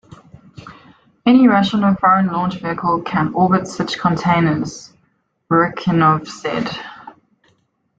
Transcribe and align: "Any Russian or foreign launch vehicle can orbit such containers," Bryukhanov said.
"Any 1.27 1.47
Russian 1.47 1.83
or 1.83 1.93
foreign 1.95 2.25
launch 2.25 2.55
vehicle 2.59 3.03
can 3.03 3.31
orbit 3.35 3.67
such 3.67 3.99
containers," 3.99 4.91
Bryukhanov 5.47 6.27
said. 6.27 6.67